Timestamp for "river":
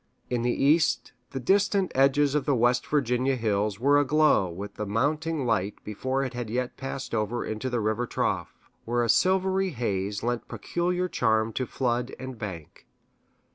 7.79-8.07